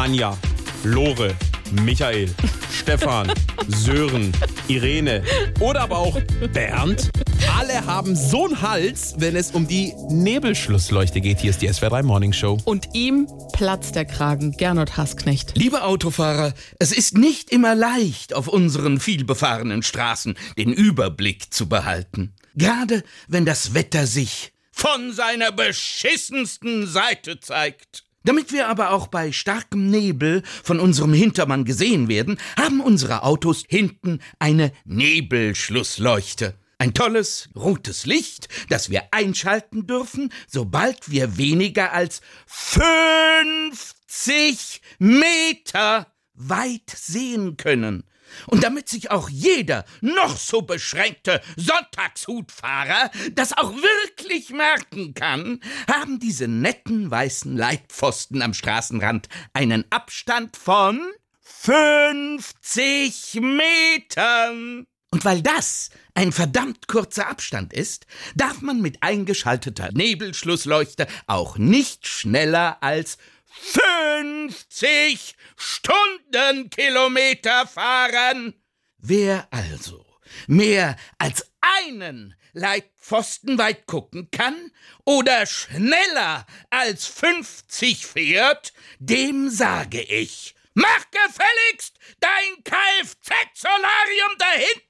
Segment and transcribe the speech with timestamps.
[0.00, 0.34] Anja,
[0.82, 1.36] Lore,
[1.84, 2.26] Michael,
[2.72, 3.30] Stefan,
[3.68, 4.32] Sören,
[4.66, 5.22] Irene
[5.60, 6.18] oder aber auch
[6.54, 7.10] Bernd.
[7.54, 11.40] Alle haben so einen Hals, wenn es um die Nebelschlussleuchte geht.
[11.40, 12.56] Hier ist die SWR3 Morning Show.
[12.64, 15.52] Und ihm platzt der Kragen, Gernot Hassknecht.
[15.54, 22.34] Liebe Autofahrer, es ist nicht immer leicht, auf unseren vielbefahrenen Straßen den Überblick zu behalten.
[22.54, 28.04] Gerade wenn das Wetter sich von seiner beschissensten Seite zeigt.
[28.24, 33.64] Damit wir aber auch bei starkem Nebel von unserem Hintermann gesehen werden, haben unsere Autos
[33.66, 36.54] hinten eine Nebelschlussleuchte.
[36.76, 46.06] Ein tolles, rotes Licht, das wir einschalten dürfen, sobald wir weniger als 50 Meter
[46.48, 48.04] weit sehen können.
[48.46, 56.20] Und damit sich auch jeder noch so beschränkte Sonntagshutfahrer das auch wirklich merken kann, haben
[56.20, 61.00] diese netten weißen Leitpfosten am Straßenrand einen Abstand von
[61.40, 64.86] 50 Metern.
[65.12, 72.06] Und weil das ein verdammt kurzer Abstand ist, darf man mit eingeschalteter Nebelschlussleuchte auch nicht
[72.06, 73.18] schneller als
[73.50, 78.54] 50 Stundenkilometer fahren.
[78.98, 80.06] Wer also
[80.46, 84.70] mehr als einen Leitpfosten weit gucken kann
[85.04, 94.89] oder schneller als 50 fährt, dem sage ich, Mach gefälligst dein Kfz-Solarium da hinten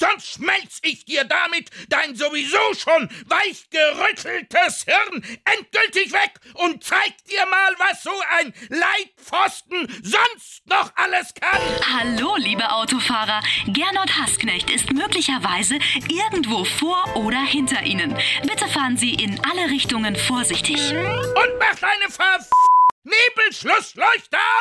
[0.00, 7.46] sonst schmelz ich dir damit dein sowieso schon weichgerütteltes Hirn endgültig weg und zeig dir
[7.46, 11.60] mal, was so ein Leitpfosten sonst noch alles kann.
[11.92, 13.42] Hallo, liebe Autofahrer.
[13.66, 15.78] Gernot Hassknecht ist möglicherweise
[16.08, 18.16] irgendwo vor oder hinter Ihnen.
[18.42, 20.92] Bitte fahren Sie in alle Richtungen vorsichtig.
[20.92, 22.38] Und mach deine Ver
[23.02, 24.60] Nebelschlussleuchte aus!